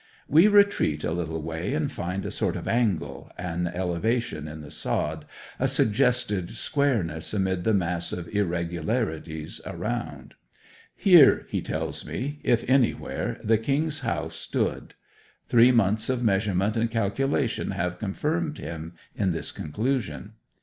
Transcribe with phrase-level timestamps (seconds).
[0.27, 4.71] We retreat a little way and find a sort of angle, an elevation in the
[4.71, 5.25] sod,
[5.59, 10.33] a suggested squareness amid the mass of irregularities around.
[10.95, 14.95] Here, he tells me, if anywhere, the king's house stood.
[15.47, 20.33] Three months of measurement and calculation have confirmed him in this conclusion.